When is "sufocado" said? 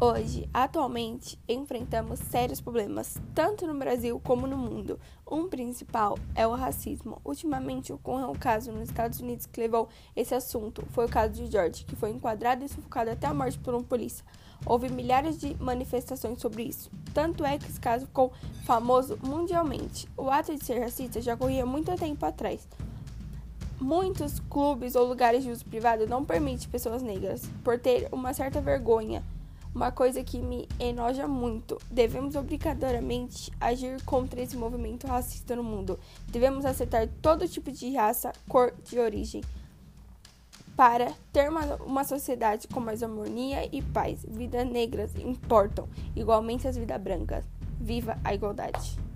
12.68-13.10